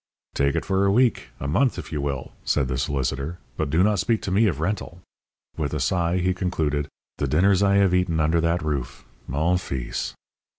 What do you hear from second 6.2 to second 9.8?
concluded: "The dinners I have eaten under that roof, mon